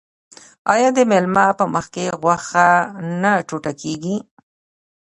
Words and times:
آیا 0.73 0.89
د 0.97 0.99
میلمه 1.09 1.45
په 1.59 1.65
مخکې 1.75 2.05
غوښه 2.21 2.67
نه 3.21 3.31
ټوټه 3.47 3.71
کیږي؟ 3.81 4.15